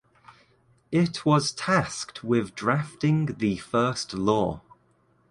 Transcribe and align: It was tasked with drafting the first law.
It 0.91 1.27
was 1.27 1.51
tasked 1.51 2.23
with 2.23 2.55
drafting 2.55 3.27
the 3.37 3.57
first 3.57 4.15
law. 4.15 4.63